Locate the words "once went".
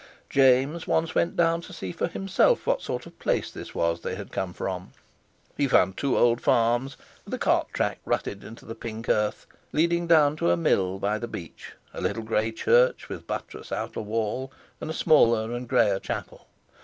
0.87-1.35